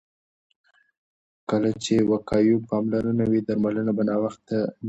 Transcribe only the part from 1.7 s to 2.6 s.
چې وقایوي